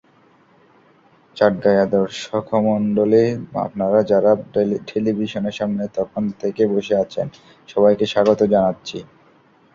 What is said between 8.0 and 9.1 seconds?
স্বাগত জানাচ্চি।